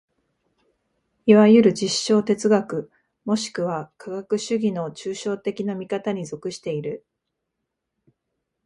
[1.27, 2.89] いわゆる実証哲学
[3.23, 7.05] もしくは科学主義の抽象的な見方に属している。